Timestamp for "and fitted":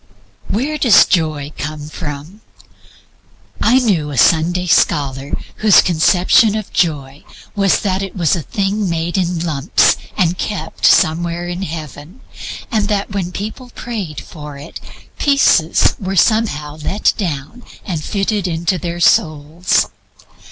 17.85-18.47